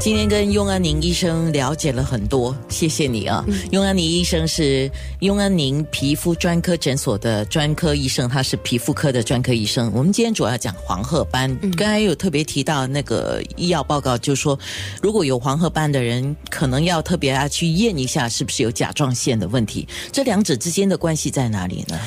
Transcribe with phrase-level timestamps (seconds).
[0.00, 3.44] 今天跟雍安宁医生了解了很多，谢谢你啊！
[3.72, 4.88] 雍安宁医生是
[5.20, 9.90] 雍安宁皮肤专科诊所的专科医生，他是皮肤科的专科医生。
[9.92, 14.56] 我们今天主要讲黄褐斑，刚才有特别提到那个医药报告，就是说
[15.02, 19.86] 如果有黄褐斑的人，可能要特别要去验一下是不是有甲状腺的问题。
[20.12, 21.98] 这两者之间的关系在哪里呢？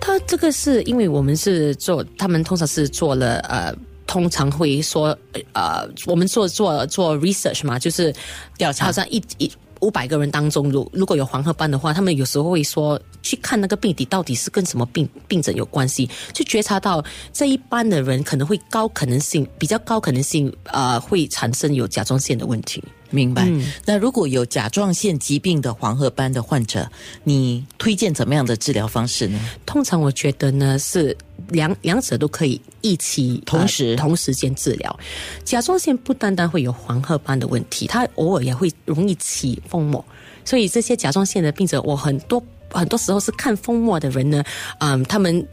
[0.00, 3.74] 他这个是因为我们是做，他们通常是做了呃。
[4.14, 5.18] 通常会说，
[5.54, 8.14] 呃，我们做做做 research 嘛，就是
[8.56, 9.50] 调查，好像一一
[9.80, 22.80] 五百个人当中，如如果有黄褐斑的话，他们有时候会说去看那个病底到底是跟什么病病症有关系，就觉察到这一般的人可能会高可能性，比较高可能性，呃，会产生有甲状腺的问题。
[23.10, 23.50] 明白。
[23.84, 26.90] 那如果有甲状腺疾病的黄褐斑的患者，
[27.22, 29.38] 你推荐怎么样的治疗方式呢？
[29.64, 31.16] 通常我觉得呢是
[31.48, 34.98] 两两者都可以一起同时同时间治疗。
[35.44, 40.04] 甲状腺不单单会有黄褐斑的问题，它偶尔也会容易起风膜，
[40.44, 44.42] 所以这些甲状腺的病者，我很多很多时候是看风膜的人呢，
[44.78, 45.46] 嗯，他们。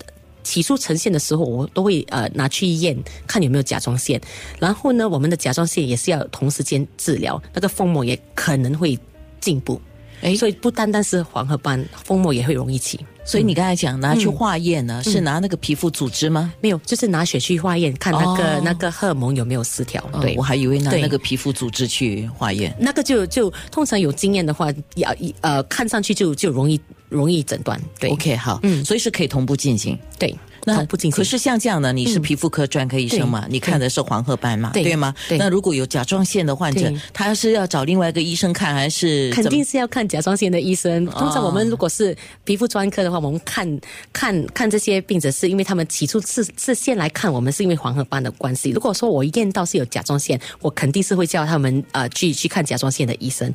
[0.44, 2.98] 起初呈现的时候，我都会呃拿去验，
[3.28, 4.20] 看有没有甲状腺。
[4.60, 8.98] 然后呢，我们的甲状腺也是要同时间治疗，那个风膜也可能会
[9.40, 9.82] 进步。
[10.22, 13.00] 哎，所以不单单是黄褐斑，风膜也会容易起。
[13.24, 16.54] 所以你刚才讲拿去化验呢，是拿那个皮肤组织吗？
[16.62, 20.04] 没有，就是拿血去化验，看那个那个荷尔蒙有没有失调。
[20.22, 22.76] 对，我还以为拿那个皮肤组织去化验。
[22.80, 26.80] 那个就就通常有经验的话，要呃看上去就就容易
[27.12, 27.80] 容易诊断。
[28.00, 30.00] 对，OK，好，嗯，所以是可以同步进行。
[30.18, 30.36] 对。
[30.66, 33.46] 那不仅可是像这样的，你是皮肤科专科医生嘛？
[33.50, 34.72] 你看的是黄褐斑嘛？
[34.74, 35.14] 对吗？
[35.32, 41.06] 那如果有甲状腺的患者，他是要找另外一个医生看，还是肯定是要看甲状腺的医生？
[41.08, 43.80] 通常我们如果是皮肤专科的话，我们看
[44.14, 48.70] 看看这些病者，是因为他们起初是是先来看我们，是因为黄褐斑的关系。
[48.70, 53.52] 如果说我验到是有甲状腺，我肯定是会叫他们呃去去看甲状腺的医生。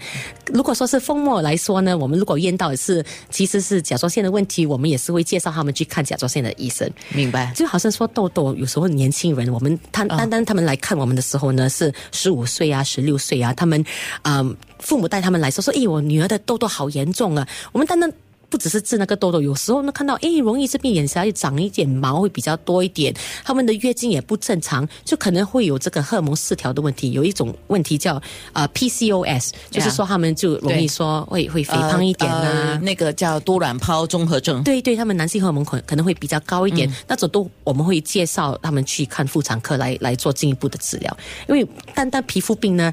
[0.52, 6.90] 如果说是风膜来说呢，我们如果验到是其实是甲状腺的问题，我们也是会介绍他们去看甲状腺的医生。
[7.10, 13.84] 明白，就好像说痘痘，有时候年轻人，我们他单单他们来看我们的时候呢，是十五岁啊，十六岁啊，他们
[14.22, 14.44] 啊，
[14.78, 18.12] 父母带他们来说说，哎，我女儿的痘痘好严重啊，我们单单。
[18.48, 23.14] 不只是治那个痘痘，有时候呢看到哎，容易这边眼下长一点毛会比较多一点，
[23.44, 27.12] 他们的月经也不正常，就可能会有这个荷尔蒙失调的问题。
[27.12, 28.20] 有一种问题叫
[28.52, 34.62] 啊 PCOS，就是说他们就容易说会会肥胖一点啊，那个叫多卵泡综合症。
[34.62, 41.16] 对对，他们男性荷尔蒙可可能会比较高一点，那种都我们会介绍他们去看妇产科来来做进一步的治疗，
[41.48, 42.92] 因为单单皮肤病呢。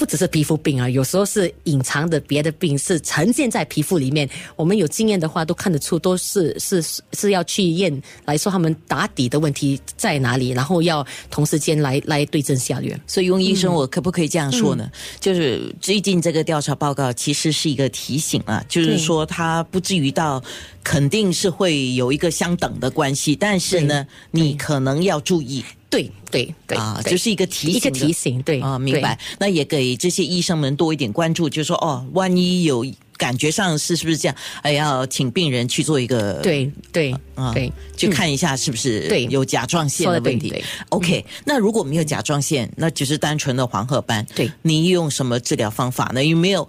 [0.00, 4.26] 不只是皮肤病啊，有时候是隐藏的别的病，是呈现在皮肤里面。
[4.56, 12.96] 我们有经验的话，都看得出，都是是是要去验来说他们打底的问题在哪里，然后要同时间来来对症下药。
[13.06, 14.90] 所以，用医生，我可不可以这样说呢？
[15.20, 20.42] 就是最近这个调查报告其实是一个提醒啊，就是说它不至于到
[20.82, 25.62] 肯定是会有一个相等的关系，但是呢，你可能要注意。
[25.90, 29.18] 对对对啊，就是一个提醒，一个提醒，对啊，明白。
[29.38, 32.86] 那也给这些医生们多一点关注，就是说哦，万一有。
[33.20, 34.36] 感觉上是是不是这样？
[34.62, 40.64] 哎，要请病人去做一个对对啊，对，去看一下是不是对有甲状腺的问题。
[40.88, 44.26] OK，那如果没有甲状腺，那只是单纯的黄褐斑。
[44.34, 46.24] 对，你用什么治疗方法呢？
[46.24, 46.66] 有没有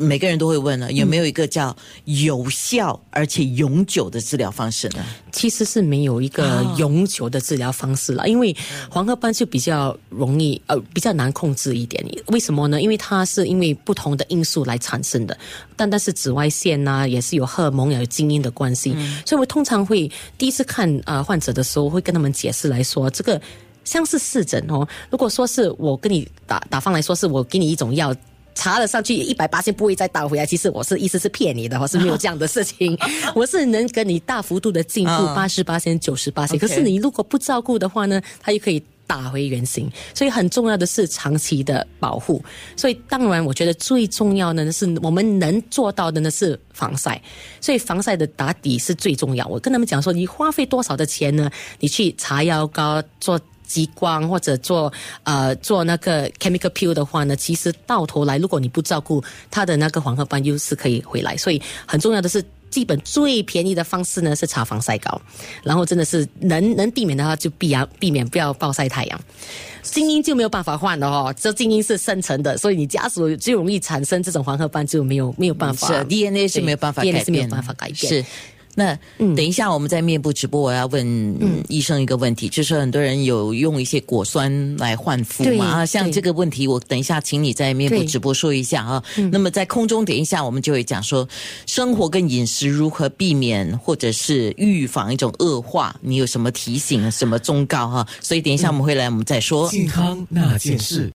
[0.00, 0.92] 每个人都会问了？
[0.92, 5.04] 有没有一个叫有效而且永久的治疗方式呢？
[5.32, 8.56] 其实是没有一个永久的治疗方式了，因为
[8.88, 11.98] 黄褐斑就比较容易呃比较难控制一点。
[12.28, 12.80] 为什么呢？
[12.80, 15.36] 因为它是因为不同的因素来产生的，
[15.74, 23.40] 但但是紫外线呐，也是有荷尔蒙、有基因的关系，所以我通常会第一次看啊患者的时候，会跟他们解释来说，这个
[23.84, 24.86] 像是视诊哦。
[25.10, 28.14] 如果说是我跟你打打方来说，是我给你一种药，
[28.54, 32.98] 查了上去一百八千不会再倒回来，其实我是意思是骗你的，我是没有这样的事情，
[33.34, 36.58] 我是能跟你大幅度的进步八十八千、九十八千。
[36.58, 38.82] 可是你如果不照顾的话呢，它又可以。
[39.08, 42.40] 打回原形，所以很重要的是长期的保护。
[42.76, 47.20] 所以当然，我觉得最重要的呢，是我们能做到的呢是防晒。
[47.60, 49.46] 所以防晒的打底是最重要。
[49.46, 51.50] 我跟他们讲说，你花费多少的钱呢？
[51.80, 61.36] 你去擦药膏、做激光或者做呃做那个 chemical peel 的话呢，其实到头来，如果你不照顾它的那个黄褐斑，又是可以回来。
[61.36, 62.44] 所以很重要的是。
[62.70, 65.20] 基本最便宜的方式呢是擦防晒膏，
[65.62, 69.20] 然后真的是能能避免的话就避啊避免不要暴晒太阳。
[69.82, 75.88] 精英就没有办法换了哦，这精英是生成的，所以你家属就容易产生这种黄褐斑就没有没有办法。
[75.88, 77.96] 是 DNA 是没有办法改变，是没有办法改变。
[77.96, 78.24] 是。
[78.74, 89.02] 那等一下我们在面部直播，我要问医生一个问题，就是很多人有用一些果酸来焕肤嘛啊，像这个问题，我等一下请你在面部直播说一下啊。
[89.30, 91.28] 那么在空中等一下我们就会讲说
[91.66, 98.06] 生活跟饮食如何避免或者是预防一种恶化，你有什么提醒、什么忠告哈？
[98.20, 99.68] 所以等一下我们会来我们再说。
[99.68, 101.06] 健康那件事。